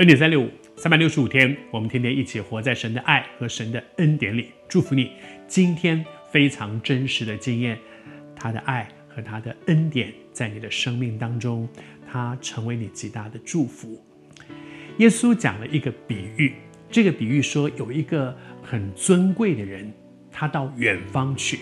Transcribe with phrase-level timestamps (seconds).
[0.00, 4.48] 恩典三六五，三百六十五天，我们天天一起活在神的爱和神的恩典里。
[4.66, 5.12] 祝福你，
[5.46, 6.02] 今天
[6.32, 7.78] 非常真实的经验
[8.34, 11.68] 他的爱和他的恩典在你的生命当中，
[12.10, 14.02] 他成为你极大的祝福。
[14.96, 16.54] 耶稣讲了一个比喻，
[16.90, 19.92] 这个比喻说有一个很尊贵的人，
[20.32, 21.58] 他到远方去，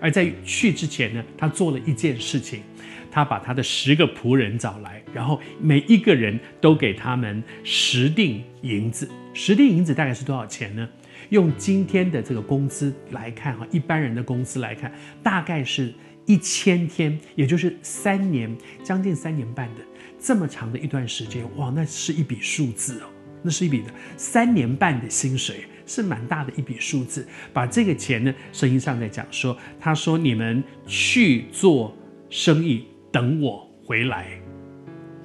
[0.00, 2.62] 而在去之前呢，他做了一件事情。
[3.10, 9.08] 他把他的十个仆人找来，然后每一个人都给他们十锭银子。
[9.32, 10.88] 十锭银子大概是多少钱呢？
[11.28, 15.94] 用今天的这个工资来看，哈，一般人的工资来看，大概是
[16.26, 19.82] 一千天，也就是三年，将近三年半的
[20.18, 21.44] 这么长的一段时间。
[21.56, 23.06] 哇，那是一笔数字哦，
[23.42, 27.26] 那是一笔的三年半的薪水，是蛮大的一笔数字。
[27.52, 31.96] 把这个钱呢，圣经上在讲说，他说你们去做
[32.28, 32.86] 生意。
[33.12, 34.26] 等我回来，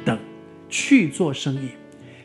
[0.06, 0.16] 等
[0.70, 1.70] 去做生意。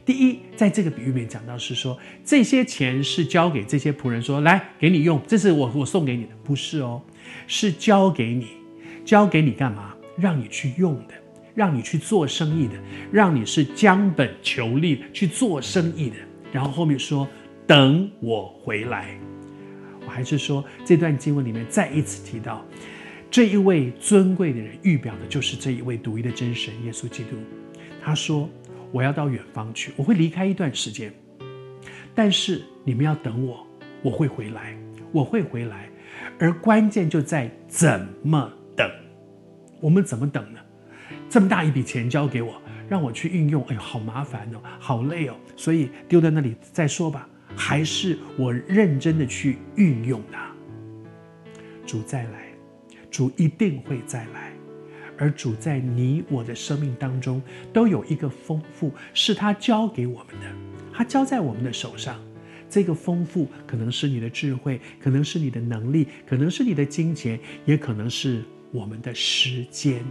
[0.05, 7.01] 第一，在这个比喻里面讲到是说，这些钱是交给这些仆人说，来给你用，这是我我送给你的，不是哦，
[7.47, 8.49] 是交给你，
[9.07, 9.95] 交给你干嘛？
[10.19, 11.15] 让你去用的，
[11.55, 12.75] 让你去做生意的，
[13.11, 16.17] 让你是将本求利去做生意的。
[16.53, 17.27] 然后后面说，
[17.67, 19.19] 等我回来。
[20.05, 22.65] 我还是说，这段经文里面再一次提到。
[23.31, 27.37] 这一位尊贵的人，预表的就是这一位独一的真神耶稣基督。
[28.01, 28.49] 他说
[28.93, 31.13] ：“我要到远方去，我会离开一段时间，
[32.15, 33.67] 但是你们要等我，
[34.03, 34.77] 我会回来，
[35.11, 35.89] 我会回来。
[36.39, 38.89] 而关键就在怎么等。
[39.81, 40.61] 我们怎么等呢？
[41.29, 47.29] 这么大一笔钱交给我，让我去运用，哎呦，好麻烦哦，好累哦，所以丢在那里再说吧。
[47.57, 50.51] 还是我认真的去运用它。
[51.87, 52.43] 主再来。”
[53.15, 54.53] 主一定会再来，
[55.17, 57.41] 而主在你我的生命当中
[57.73, 60.47] 都有一个丰富，是他教给我们的，
[60.93, 62.21] 他交在我们的手上。
[62.69, 70.05] 这个丰富可能是你的智慧，可能是你的能力，可能是你的金钱，也可能是我们的时间。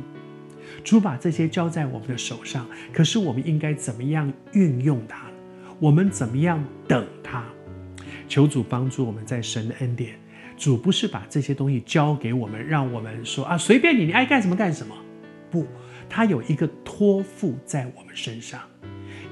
[0.81, 5.29] 主把这些交在我们的手上，可是我们应该怎么样运用它？
[5.83, 7.43] 我们怎么样等他？
[8.29, 10.15] 求主帮助我们在神的恩典。
[10.55, 14.95] 主不是把这些东西交给我们，让我们说啊，随便你，你爱干什么干什么。
[15.51, 15.67] 不，
[16.07, 18.61] 他有一个托付在我们身上，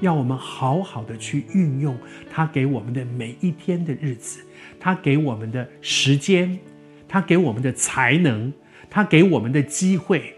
[0.02, 1.96] 要我们好好的去运用
[2.30, 4.44] 他给我们的每一天的日子，
[4.78, 6.58] 他给我们的时间，
[7.08, 8.52] 他给我们的才能，
[8.90, 10.34] 他给我们的机会，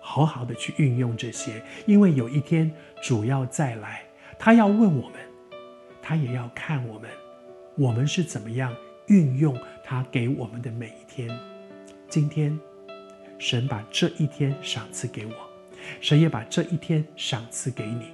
[0.00, 2.70] 好好的去运用这些，因为有一天
[3.02, 4.02] 主要再来，
[4.38, 5.14] 他要问我们，
[6.02, 7.10] 他也要看我们，
[7.76, 8.74] 我们是怎么样。
[9.06, 11.28] 运用他给我们的每一天，
[12.08, 12.56] 今天，
[13.40, 15.32] 神把这一天赏赐给我，
[16.00, 18.12] 神也把这一天赏赐给你，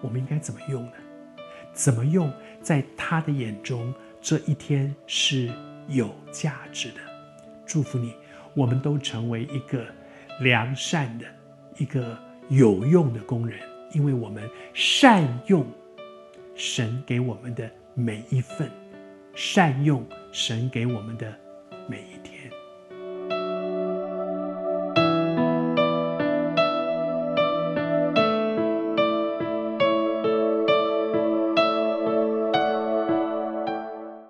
[0.00, 0.92] 我们应该怎么用呢？
[1.72, 5.52] 怎么用，在他的眼中，这一天是
[5.86, 6.96] 有价值的。
[7.64, 8.12] 祝福你，
[8.54, 9.86] 我们都成为一个
[10.40, 11.26] 良善的、
[11.78, 12.18] 一个
[12.48, 13.60] 有用的工人，
[13.92, 14.42] 因为我们
[14.72, 15.64] 善用
[16.54, 18.84] 神给我们的每一份。
[19.34, 21.36] 善用神给我们的
[21.88, 22.53] 每一天。